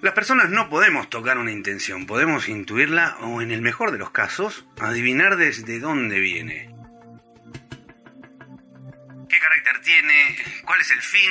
Las 0.00 0.14
personas 0.14 0.48
no 0.50 0.68
podemos 0.68 1.10
tocar 1.10 1.38
una 1.38 1.50
intención, 1.50 2.06
podemos 2.06 2.48
intuirla 2.48 3.16
o 3.20 3.42
en 3.42 3.50
el 3.50 3.62
mejor 3.62 3.90
de 3.90 3.98
los 3.98 4.10
casos, 4.10 4.64
adivinar 4.80 5.36
desde 5.36 5.80
dónde 5.80 6.20
viene. 6.20 6.70
¿Qué 9.28 9.38
carácter 9.38 9.80
tiene? 9.82 10.36
¿Cuál 10.64 10.80
es 10.80 10.90
el 10.92 11.02
fin? 11.02 11.30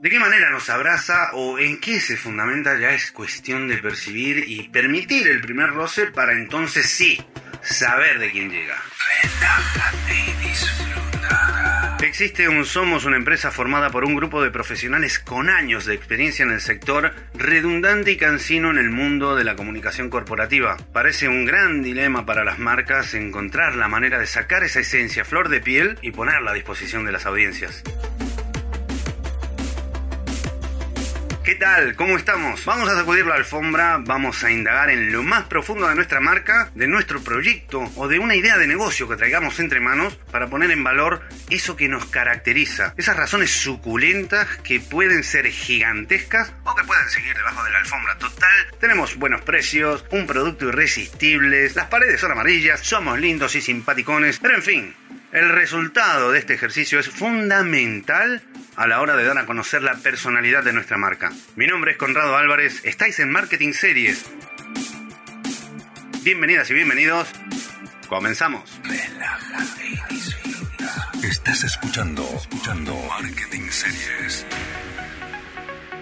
¿De 0.00 0.08
qué 0.08 0.18
manera 0.18 0.50
nos 0.50 0.70
abraza 0.70 1.30
o 1.32 1.58
en 1.58 1.80
qué 1.80 2.00
se 2.00 2.16
fundamenta 2.16 2.78
ya 2.78 2.92
es 2.92 3.10
cuestión 3.10 3.68
de 3.68 3.78
percibir 3.78 4.44
y 4.46 4.68
permitir 4.68 5.26
el 5.26 5.40
primer 5.40 5.70
roce 5.70 6.06
para 6.06 6.32
entonces 6.32 6.86
sí 6.86 7.22
saber 7.60 8.18
de 8.18 8.30
quién 8.30 8.50
llega? 8.50 8.76
Y. 10.08 10.89
Existe 12.02 12.48
un 12.48 12.64
Somos, 12.64 13.04
una 13.04 13.18
empresa 13.18 13.50
formada 13.50 13.90
por 13.90 14.04
un 14.04 14.14
grupo 14.14 14.42
de 14.42 14.50
profesionales 14.50 15.18
con 15.18 15.50
años 15.50 15.84
de 15.84 15.94
experiencia 15.94 16.44
en 16.44 16.50
el 16.50 16.62
sector, 16.62 17.12
redundante 17.34 18.12
y 18.12 18.16
cansino 18.16 18.70
en 18.70 18.78
el 18.78 18.90
mundo 18.90 19.36
de 19.36 19.44
la 19.44 19.54
comunicación 19.54 20.08
corporativa. 20.08 20.78
Parece 20.94 21.28
un 21.28 21.44
gran 21.44 21.82
dilema 21.82 22.24
para 22.24 22.42
las 22.42 22.58
marcas 22.58 23.12
encontrar 23.12 23.76
la 23.76 23.88
manera 23.88 24.18
de 24.18 24.26
sacar 24.26 24.64
esa 24.64 24.80
esencia 24.80 25.26
flor 25.26 25.50
de 25.50 25.60
piel 25.60 25.98
y 26.00 26.12
ponerla 26.12 26.52
a 26.52 26.54
disposición 26.54 27.04
de 27.04 27.12
las 27.12 27.26
audiencias. 27.26 27.82
¿Qué 31.50 31.56
tal? 31.56 31.96
¿Cómo 31.96 32.16
estamos? 32.16 32.64
Vamos 32.64 32.88
a 32.88 32.94
sacudir 32.94 33.26
la 33.26 33.34
alfombra, 33.34 33.98
vamos 33.98 34.44
a 34.44 34.52
indagar 34.52 34.88
en 34.88 35.10
lo 35.10 35.24
más 35.24 35.46
profundo 35.46 35.88
de 35.88 35.96
nuestra 35.96 36.20
marca, 36.20 36.70
de 36.76 36.86
nuestro 36.86 37.24
proyecto 37.24 37.90
o 37.96 38.06
de 38.06 38.20
una 38.20 38.36
idea 38.36 38.56
de 38.56 38.68
negocio 38.68 39.08
que 39.08 39.16
traigamos 39.16 39.58
entre 39.58 39.80
manos 39.80 40.14
para 40.30 40.46
poner 40.46 40.70
en 40.70 40.84
valor 40.84 41.22
eso 41.50 41.74
que 41.74 41.88
nos 41.88 42.06
caracteriza, 42.06 42.94
esas 42.96 43.16
razones 43.16 43.50
suculentas 43.50 44.46
que 44.58 44.78
pueden 44.78 45.24
ser 45.24 45.48
gigantescas 45.48 46.52
o 46.62 46.76
que 46.76 46.84
pueden 46.84 47.08
seguir 47.08 47.34
debajo 47.34 47.64
de 47.64 47.72
la 47.72 47.78
alfombra. 47.78 48.16
Total, 48.18 48.66
tenemos 48.78 49.16
buenos 49.16 49.40
precios, 49.40 50.04
un 50.12 50.28
producto 50.28 50.68
irresistible, 50.68 51.68
las 51.74 51.88
paredes 51.88 52.20
son 52.20 52.30
amarillas, 52.30 52.78
somos 52.78 53.18
lindos 53.18 53.56
y 53.56 53.60
simpaticones, 53.60 54.38
pero 54.38 54.54
en 54.54 54.62
fin, 54.62 54.94
el 55.32 55.48
resultado 55.48 56.30
de 56.30 56.38
este 56.38 56.54
ejercicio 56.54 57.00
es 57.00 57.08
fundamental 57.08 58.40
a 58.76 58.86
la 58.86 59.00
hora 59.00 59.16
de 59.16 59.24
dar 59.24 59.38
a 59.38 59.46
conocer 59.46 59.82
la 59.82 59.96
personalidad 59.96 60.62
de 60.62 60.72
nuestra 60.72 60.96
marca. 60.96 61.32
Mi 61.56 61.66
nombre 61.66 61.92
es 61.92 61.96
Conrado 61.96 62.36
Álvarez, 62.36 62.84
estáis 62.84 63.18
en 63.18 63.30
Marketing 63.30 63.72
Series. 63.72 64.30
Bienvenidas 66.22 66.70
y 66.70 66.74
bienvenidos. 66.74 67.28
Comenzamos. 68.08 68.80
Relájate 68.84 69.86
y 69.86 70.14
disfruta. 70.14 71.10
Estás 71.22 71.64
escuchando, 71.64 72.28
escuchando 72.36 72.94
Marketing 73.08 73.68
Series. 73.70 74.46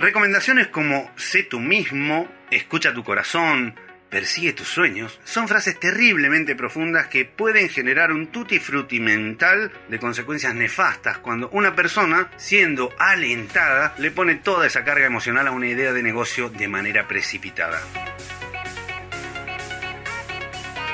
Recomendaciones 0.00 0.68
como 0.68 1.10
sé 1.16 1.42
tú 1.42 1.60
mismo, 1.60 2.28
escucha 2.50 2.94
tu 2.94 3.02
corazón, 3.04 3.74
persigue 4.10 4.52
tus 4.52 4.68
sueños, 4.68 5.18
son 5.24 5.48
frases 5.48 5.78
terriblemente 5.78 6.56
profundas 6.56 7.08
que 7.08 7.24
pueden 7.24 7.68
generar 7.68 8.12
un 8.12 8.28
tutti 8.28 8.58
frutti 8.58 9.00
mental 9.00 9.72
de 9.88 9.98
consecuencias 9.98 10.54
nefastas 10.54 11.18
cuando 11.18 11.48
una 11.50 11.74
persona, 11.74 12.30
siendo 12.36 12.92
alentada, 12.98 13.94
le 13.98 14.10
pone 14.10 14.36
toda 14.36 14.66
esa 14.66 14.84
carga 14.84 15.06
emocional 15.06 15.46
a 15.46 15.52
una 15.52 15.68
idea 15.68 15.92
de 15.92 16.02
negocio 16.02 16.48
de 16.48 16.68
manera 16.68 17.06
precipitada. 17.08 17.80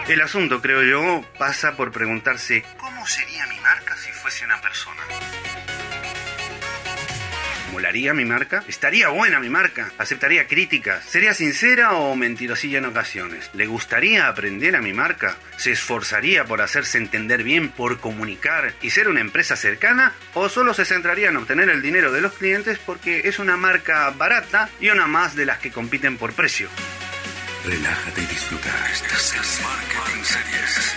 El 0.08 0.20
asunto, 0.20 0.60
creo 0.60 0.82
yo, 0.82 1.24
pasa 1.38 1.76
por 1.76 1.90
preguntarse, 1.90 2.62
¿cómo 2.76 3.06
sería 3.06 3.46
mi 3.46 3.58
marca 3.60 3.96
si 3.96 4.12
fuese 4.12 4.44
una 4.44 4.60
persona? 4.60 5.00
¿Molaría 7.74 8.14
mi 8.14 8.24
marca? 8.24 8.62
¿Estaría 8.68 9.08
buena 9.08 9.40
mi 9.40 9.48
marca? 9.48 9.90
¿Aceptaría 9.98 10.46
críticas? 10.46 11.04
¿Sería 11.06 11.34
sincera 11.34 11.94
o 11.94 12.14
mentirosilla 12.14 12.78
en 12.78 12.84
ocasiones? 12.84 13.50
¿Le 13.52 13.66
gustaría 13.66 14.28
aprender 14.28 14.76
a 14.76 14.80
mi 14.80 14.92
marca? 14.92 15.36
¿Se 15.56 15.72
esforzaría 15.72 16.44
por 16.44 16.62
hacerse 16.62 16.98
entender 16.98 17.42
bien, 17.42 17.70
por 17.70 17.98
comunicar 17.98 18.74
y 18.80 18.90
ser 18.90 19.08
una 19.08 19.20
empresa 19.20 19.56
cercana? 19.56 20.12
¿O 20.34 20.48
solo 20.48 20.72
se 20.72 20.84
centraría 20.84 21.30
en 21.30 21.36
obtener 21.36 21.68
el 21.68 21.82
dinero 21.82 22.12
de 22.12 22.20
los 22.20 22.34
clientes 22.34 22.78
porque 22.78 23.22
es 23.24 23.40
una 23.40 23.56
marca 23.56 24.08
barata 24.10 24.70
y 24.80 24.90
una 24.90 25.08
más 25.08 25.34
de 25.34 25.44
las 25.44 25.58
que 25.58 25.72
compiten 25.72 26.16
por 26.16 26.32
precio? 26.32 26.68
Relájate 27.66 28.22
y 28.22 28.26
disfruta. 28.26 28.70
Estás 28.92 29.34
en 29.34 29.64
Marketing 29.64 30.22
Series. 30.22 30.96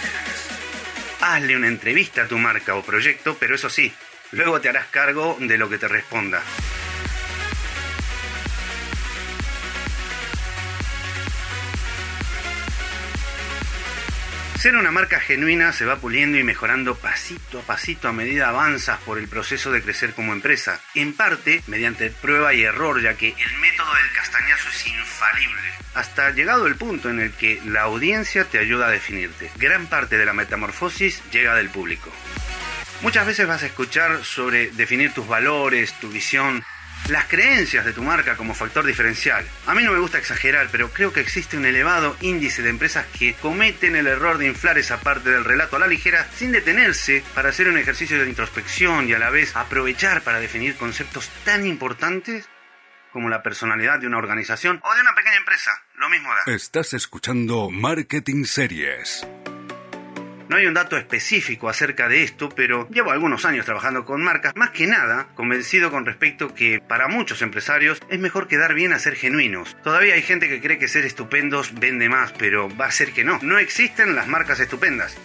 Hazle 1.21 1.57
una 1.57 1.69
entrevista 1.69 2.21
a 2.21 2.27
tu 2.27 2.37
marca 2.37 2.75
o 2.75 2.83
proyecto, 2.83 3.35
pero 3.39 3.55
eso 3.55 3.67
sí, 3.67 3.91
Luego 4.31 4.59
te 4.59 4.69
harás 4.69 4.87
cargo 4.87 5.37
de 5.39 5.57
lo 5.57 5.69
que 5.69 5.77
te 5.77 5.87
responda. 5.87 6.41
Ser 14.57 14.75
una 14.75 14.89
marca 14.89 15.19
genuina 15.19 15.71
se 15.71 15.85
va 15.85 15.97
puliendo 15.97 16.39
y 16.39 16.43
mejorando 16.43 16.95
pasito 16.95 17.59
a 17.59 17.61
pasito 17.61 18.07
a 18.07 18.11
medida 18.11 18.49
avanzas 18.49 18.99
por 19.01 19.19
el 19.19 19.27
proceso 19.27 19.71
de 19.71 19.83
crecer 19.83 20.15
como 20.15 20.33
empresa, 20.33 20.81
en 20.95 21.13
parte 21.13 21.61
mediante 21.67 22.09
prueba 22.09 22.55
y 22.55 22.63
error, 22.63 22.99
ya 22.99 23.13
que 23.13 23.27
el 23.29 23.57
método 23.59 23.93
del 23.93 24.11
castañazo 24.15 24.67
es 24.69 24.87
infalible, 24.87 25.61
hasta 25.93 26.31
llegado 26.31 26.65
el 26.65 26.75
punto 26.75 27.11
en 27.11 27.19
el 27.19 27.33
que 27.33 27.61
la 27.65 27.83
audiencia 27.83 28.45
te 28.45 28.57
ayuda 28.57 28.87
a 28.87 28.91
definirte. 28.91 29.51
Gran 29.57 29.85
parte 29.85 30.17
de 30.17 30.25
la 30.25 30.33
metamorfosis 30.33 31.21
llega 31.31 31.53
del 31.53 31.69
público. 31.69 32.11
Muchas 33.01 33.27
veces 33.27 33.47
vas 33.47 33.61
a 33.61 33.67
escuchar 33.67 34.25
sobre 34.25 34.71
definir 34.71 35.13
tus 35.13 35.27
valores, 35.27 35.93
tu 35.99 36.09
visión, 36.09 36.63
las 37.09 37.25
creencias 37.25 37.85
de 37.85 37.93
tu 37.93 38.03
marca 38.03 38.35
como 38.35 38.53
factor 38.53 38.85
diferencial. 38.85 39.45
A 39.65 39.73
mí 39.73 39.83
no 39.83 39.91
me 39.91 39.99
gusta 39.99 40.17
exagerar, 40.17 40.67
pero 40.71 40.89
creo 40.91 41.13
que 41.13 41.21
existe 41.21 41.57
un 41.57 41.65
elevado 41.65 42.17
índice 42.21 42.61
de 42.61 42.69
empresas 42.69 43.05
que 43.17 43.33
cometen 43.35 43.95
el 43.95 44.07
error 44.07 44.37
de 44.37 44.47
inflar 44.47 44.77
esa 44.77 44.99
parte 44.99 45.29
del 45.29 45.45
relato 45.45 45.75
a 45.75 45.79
la 45.79 45.87
ligera 45.87 46.27
sin 46.35 46.51
detenerse 46.51 47.23
para 47.33 47.49
hacer 47.49 47.67
un 47.67 47.77
ejercicio 47.77 48.19
de 48.19 48.29
introspección 48.29 49.07
y 49.07 49.13
a 49.13 49.19
la 49.19 49.29
vez 49.29 49.55
aprovechar 49.55 50.21
para 50.21 50.39
definir 50.39 50.75
conceptos 50.75 51.29
tan 51.45 51.65
importantes 51.65 52.47
como 53.11 53.29
la 53.29 53.41
personalidad 53.41 53.99
de 53.99 54.07
una 54.07 54.17
organización 54.17 54.79
o 54.83 54.95
de 54.95 55.01
una 55.01 55.15
pequeña 55.15 55.37
empresa. 55.37 55.71
Lo 55.95 56.09
mismo 56.09 56.29
da. 56.29 56.53
Estás 56.53 56.93
escuchando 56.93 57.69
Marketing 57.71 58.43
Series. 58.43 59.25
No 60.49 60.55
hay 60.55 60.65
un 60.65 60.73
dato 60.73 60.95
específico 60.95 61.67
acerca 61.67 62.07
de 62.07 62.23
esto, 62.23 62.47
pero 62.49 62.87
llevo 62.89 63.11
algunos 63.11 63.43
años 63.43 63.65
trabajando 63.65 64.05
con 64.05 64.23
marcas, 64.23 64.53
más 64.55 64.69
que 64.69 64.87
nada 64.87 65.27
convencido 65.35 65.91
con 65.91 66.05
respecto 66.05 66.53
que 66.53 66.79
para 66.79 67.09
muchos 67.09 67.41
empresarios 67.41 67.99
es 68.09 68.19
mejor 68.19 68.47
quedar 68.47 68.73
bien 68.73 68.93
a 68.93 68.99
ser 68.99 69.15
genuinos. 69.15 69.75
Todavía 69.83 70.13
hay 70.13 70.21
gente 70.21 70.47
que 70.47 70.61
cree 70.61 70.79
que 70.79 70.87
ser 70.87 71.05
estupendos 71.05 71.77
vende 71.77 72.07
más, 72.07 72.31
pero 72.31 72.69
va 72.77 72.85
a 72.85 72.91
ser 72.91 73.11
que 73.11 73.25
no. 73.25 73.39
No 73.41 73.57
existen 73.57 74.15
las 74.15 74.27
marcas 74.27 74.61
estupendas. 74.61 75.17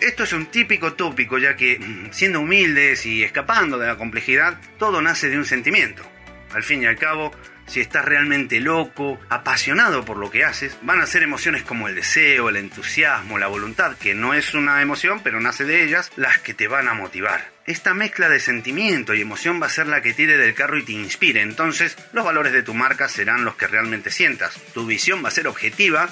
Esto 0.00 0.22
es 0.22 0.32
un 0.32 0.46
típico 0.46 0.92
tópico, 0.92 1.38
ya 1.38 1.56
que, 1.56 1.80
mm, 1.80 2.12
siendo 2.12 2.40
humildes 2.40 3.04
y 3.04 3.24
escapando 3.24 3.78
de 3.78 3.88
la 3.88 3.96
complejidad, 3.96 4.60
todo 4.78 5.02
nace 5.02 5.28
de 5.28 5.38
un 5.38 5.44
sentimiento. 5.44 6.08
Al 6.54 6.62
fin 6.62 6.84
y 6.84 6.86
al 6.86 6.96
cabo, 6.96 7.34
si 7.68 7.80
estás 7.80 8.04
realmente 8.04 8.60
loco, 8.60 9.18
apasionado 9.28 10.04
por 10.04 10.16
lo 10.16 10.30
que 10.30 10.44
haces, 10.44 10.76
van 10.82 11.00
a 11.00 11.06
ser 11.06 11.22
emociones 11.22 11.62
como 11.62 11.86
el 11.86 11.94
deseo, 11.94 12.48
el 12.48 12.56
entusiasmo, 12.56 13.38
la 13.38 13.46
voluntad, 13.46 13.96
que 13.96 14.14
no 14.14 14.34
es 14.34 14.54
una 14.54 14.82
emoción, 14.82 15.20
pero 15.22 15.40
nace 15.40 15.64
de 15.64 15.84
ellas, 15.84 16.10
las 16.16 16.38
que 16.38 16.54
te 16.54 16.68
van 16.68 16.88
a 16.88 16.94
motivar. 16.94 17.50
Esta 17.66 17.92
mezcla 17.92 18.28
de 18.28 18.40
sentimiento 18.40 19.14
y 19.14 19.20
emoción 19.20 19.60
va 19.60 19.66
a 19.66 19.70
ser 19.70 19.86
la 19.86 20.00
que 20.00 20.14
tire 20.14 20.38
del 20.38 20.54
carro 20.54 20.78
y 20.78 20.84
te 20.84 20.92
inspire, 20.92 21.42
entonces 21.42 21.96
los 22.12 22.24
valores 22.24 22.52
de 22.52 22.62
tu 22.62 22.74
marca 22.74 23.08
serán 23.08 23.44
los 23.44 23.56
que 23.56 23.66
realmente 23.66 24.10
sientas. 24.10 24.58
Tu 24.72 24.86
visión 24.86 25.22
va 25.22 25.28
a 25.28 25.32
ser 25.32 25.46
objetiva 25.46 26.08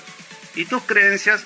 y 0.54 0.66
tus 0.66 0.82
creencias 0.82 1.44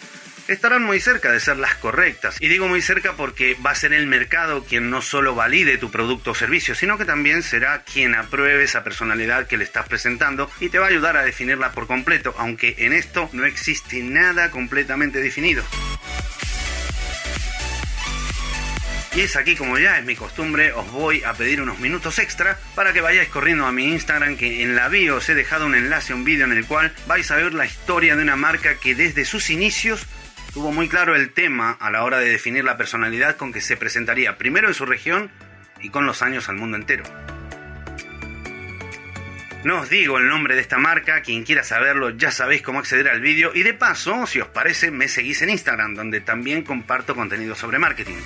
estarán 0.52 0.82
muy 0.82 1.00
cerca 1.00 1.30
de 1.30 1.40
ser 1.40 1.58
las 1.58 1.74
correctas. 1.76 2.36
Y 2.40 2.48
digo 2.48 2.68
muy 2.68 2.82
cerca 2.82 3.14
porque 3.14 3.56
va 3.64 3.70
a 3.70 3.74
ser 3.74 3.92
el 3.92 4.06
mercado 4.06 4.64
quien 4.64 4.90
no 4.90 5.02
solo 5.02 5.34
valide 5.34 5.78
tu 5.78 5.90
producto 5.90 6.32
o 6.32 6.34
servicio, 6.34 6.74
sino 6.74 6.98
que 6.98 7.04
también 7.04 7.42
será 7.42 7.82
quien 7.82 8.14
apruebe 8.14 8.64
esa 8.64 8.84
personalidad 8.84 9.46
que 9.46 9.56
le 9.56 9.64
estás 9.64 9.88
presentando 9.88 10.50
y 10.60 10.68
te 10.68 10.78
va 10.78 10.86
a 10.86 10.90
ayudar 10.90 11.16
a 11.16 11.24
definirla 11.24 11.72
por 11.72 11.86
completo, 11.86 12.34
aunque 12.38 12.74
en 12.78 12.92
esto 12.92 13.30
no 13.32 13.44
existe 13.44 14.02
nada 14.02 14.50
completamente 14.50 15.20
definido. 15.20 15.64
Y 19.14 19.22
es 19.22 19.34
aquí 19.34 19.56
como 19.56 19.76
ya 19.76 19.98
es 19.98 20.04
mi 20.04 20.14
costumbre, 20.14 20.72
os 20.72 20.88
voy 20.92 21.24
a 21.24 21.32
pedir 21.34 21.60
unos 21.60 21.80
minutos 21.80 22.20
extra 22.20 22.56
para 22.76 22.92
que 22.92 23.00
vayáis 23.00 23.28
corriendo 23.28 23.66
a 23.66 23.72
mi 23.72 23.86
Instagram 23.86 24.36
que 24.36 24.62
en 24.62 24.76
la 24.76 24.88
bio 24.88 25.16
os 25.16 25.28
he 25.28 25.34
dejado 25.34 25.66
un 25.66 25.74
enlace 25.74 26.14
un 26.14 26.22
vídeo 26.22 26.44
en 26.44 26.52
el 26.52 26.64
cual 26.64 26.92
vais 27.08 27.28
a 27.32 27.36
ver 27.36 27.52
la 27.52 27.66
historia 27.66 28.14
de 28.14 28.22
una 28.22 28.36
marca 28.36 28.76
que 28.76 28.94
desde 28.94 29.24
sus 29.24 29.50
inicios 29.50 30.06
tuvo 30.52 30.72
muy 30.72 30.88
claro 30.88 31.14
el 31.14 31.32
tema 31.32 31.76
a 31.80 31.90
la 31.90 32.04
hora 32.04 32.18
de 32.18 32.30
definir 32.30 32.64
la 32.64 32.76
personalidad 32.76 33.36
con 33.36 33.52
que 33.52 33.60
se 33.60 33.76
presentaría 33.76 34.36
primero 34.38 34.68
en 34.68 34.74
su 34.74 34.86
región 34.86 35.30
y 35.80 35.90
con 35.90 36.06
los 36.06 36.22
años 36.22 36.48
al 36.48 36.56
mundo 36.56 36.76
entero. 36.76 37.04
No 39.62 39.80
os 39.80 39.90
digo 39.90 40.16
el 40.16 40.28
nombre 40.28 40.54
de 40.54 40.62
esta 40.62 40.78
marca, 40.78 41.20
quien 41.20 41.44
quiera 41.44 41.62
saberlo 41.62 42.10
ya 42.10 42.30
sabéis 42.30 42.62
cómo 42.62 42.78
acceder 42.78 43.08
al 43.08 43.20
vídeo 43.20 43.52
y 43.54 43.62
de 43.62 43.74
paso, 43.74 44.26
si 44.26 44.40
os 44.40 44.48
parece, 44.48 44.90
me 44.90 45.06
seguís 45.06 45.42
en 45.42 45.50
Instagram, 45.50 45.94
donde 45.94 46.22
también 46.22 46.62
comparto 46.62 47.14
contenido 47.14 47.54
sobre 47.54 47.78
marketing. 47.78 48.16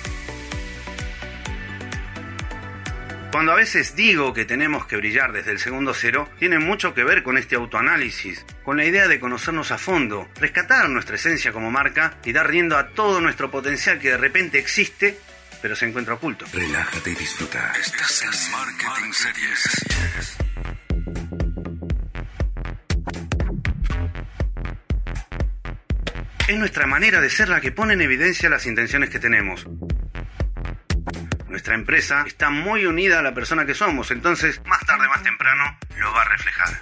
Cuando 3.35 3.51
a 3.51 3.55
veces 3.55 3.97
digo 3.97 4.33
que 4.33 4.45
tenemos 4.45 4.87
que 4.87 4.95
brillar 4.95 5.33
desde 5.33 5.51
el 5.51 5.59
segundo 5.59 5.93
cero, 5.93 6.29
tiene 6.39 6.57
mucho 6.57 6.93
que 6.93 7.03
ver 7.03 7.21
con 7.21 7.37
este 7.37 7.57
autoanálisis, 7.57 8.45
con 8.63 8.77
la 8.77 8.85
idea 8.85 9.09
de 9.09 9.19
conocernos 9.19 9.73
a 9.73 9.77
fondo, 9.77 10.29
rescatar 10.39 10.87
nuestra 10.87 11.17
esencia 11.17 11.51
como 11.51 11.69
marca 11.69 12.17
y 12.23 12.31
dar 12.31 12.49
riendo 12.49 12.77
a 12.77 12.91
todo 12.91 13.19
nuestro 13.19 13.51
potencial 13.51 13.99
que 13.99 14.11
de 14.11 14.15
repente 14.15 14.57
existe, 14.57 15.19
pero 15.61 15.75
se 15.75 15.85
encuentra 15.85 16.13
oculto. 16.13 16.45
Relájate 16.53 17.11
y 17.11 17.15
disfruta. 17.15 17.73
Estás 17.77 18.23
en 18.23 18.51
Marketing 18.53 19.11
Series. 19.11 19.85
Es 26.47 26.57
nuestra 26.57 26.87
manera 26.87 27.19
de 27.19 27.29
ser 27.29 27.49
la 27.49 27.59
que 27.59 27.73
pone 27.73 27.95
en 27.95 28.01
evidencia 28.01 28.49
las 28.49 28.65
intenciones 28.65 29.09
que 29.09 29.19
tenemos. 29.19 29.67
Nuestra 31.55 31.75
empresa 31.75 32.25
está 32.27 32.49
muy 32.49 32.85
unida 32.85 33.19
a 33.19 33.21
la 33.21 33.33
persona 33.33 33.65
que 33.65 33.73
somos, 33.73 34.11
entonces 34.11 34.61
más 34.65 34.85
tarde, 34.85 35.07
más 35.07 35.23
temprano, 35.23 35.63
lo 35.97 36.11
va 36.11 36.23
a 36.23 36.25
reflejar. 36.25 36.81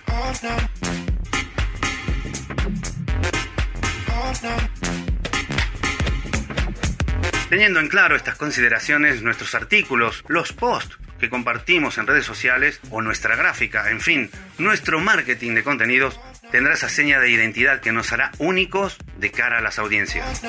Teniendo 7.50 7.80
en 7.82 7.88
claro 7.88 8.16
estas 8.16 8.36
consideraciones, 8.36 9.22
nuestros 9.22 9.54
artículos, 9.54 10.24
los 10.28 10.54
posts 10.54 10.98
que 11.20 11.30
compartimos 11.30 12.00
en 12.00 12.08
redes 12.08 12.26
sociales 12.26 12.82
o 12.90 13.04
nuestra 13.04 13.36
gráfica, 13.36 13.92
en 13.92 14.02
fin, 14.02 14.32
nuestro 14.58 15.00
marketing 15.00 15.54
de 15.54 15.64
contenidos 15.64 16.20
tendrá 16.52 16.74
esa 16.74 16.90
seña 16.90 17.20
de 17.20 17.30
identidad 17.30 17.80
que 17.80 17.92
nos 17.92 18.12
hará 18.12 18.32
únicos 18.40 18.98
de 19.18 19.30
cara 19.30 19.60
a 19.60 19.62
las 19.62 19.78
audiencias. 19.78 20.42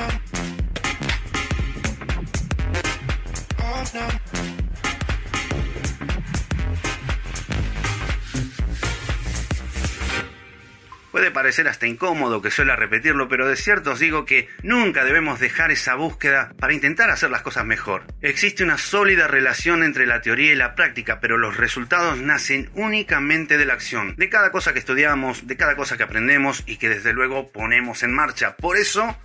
Puede 11.14 11.30
parecer 11.30 11.68
hasta 11.68 11.86
incómodo 11.86 12.42
que 12.42 12.50
suela 12.50 12.74
repetirlo, 12.74 13.28
pero 13.28 13.46
de 13.46 13.54
cierto 13.54 13.92
os 13.92 14.00
digo 14.00 14.24
que 14.24 14.48
nunca 14.64 15.04
debemos 15.04 15.38
dejar 15.38 15.70
esa 15.70 15.94
búsqueda 15.94 16.52
para 16.58 16.72
intentar 16.72 17.08
hacer 17.08 17.30
las 17.30 17.42
cosas 17.42 17.64
mejor. 17.64 18.02
Existe 18.20 18.64
una 18.64 18.78
sólida 18.78 19.28
relación 19.28 19.84
entre 19.84 20.06
la 20.06 20.22
teoría 20.22 20.52
y 20.52 20.56
la 20.56 20.74
práctica, 20.74 21.20
pero 21.20 21.38
los 21.38 21.56
resultados 21.56 22.18
nacen 22.18 22.68
únicamente 22.74 23.58
de 23.58 23.64
la 23.64 23.74
acción, 23.74 24.16
de 24.16 24.28
cada 24.28 24.50
cosa 24.50 24.72
que 24.72 24.80
estudiamos, 24.80 25.46
de 25.46 25.56
cada 25.56 25.76
cosa 25.76 25.96
que 25.96 26.02
aprendemos 26.02 26.64
y 26.66 26.78
que 26.78 26.88
desde 26.88 27.12
luego 27.12 27.52
ponemos 27.52 28.02
en 28.02 28.12
marcha. 28.12 28.56
Por 28.56 28.76
eso, 28.76 29.16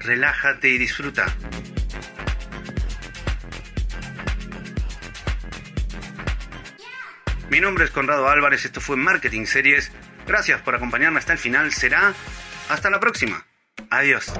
relájate 0.00 0.68
y 0.68 0.76
disfruta. 0.76 1.34
Mi 7.52 7.60
nombre 7.60 7.84
es 7.84 7.90
Conrado 7.90 8.30
Álvarez, 8.30 8.64
esto 8.64 8.80
fue 8.80 8.96
Marketing 8.96 9.44
Series. 9.44 9.92
Gracias 10.26 10.62
por 10.62 10.74
acompañarme 10.74 11.18
hasta 11.18 11.34
el 11.34 11.38
final. 11.38 11.70
Será 11.70 12.14
hasta 12.70 12.88
la 12.88 12.98
próxima. 12.98 13.44
Adiós. 13.90 14.32